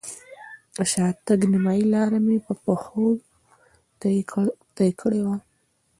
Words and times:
د 0.75 0.77
شاتګ 0.91 1.39
نیمایي 1.51 1.85
لاره 1.93 2.19
مې 2.25 2.37
په 2.45 2.53
پښو 2.63 3.07
طی 4.81 4.89
کړې 5.01 5.21
وه. 5.25 5.35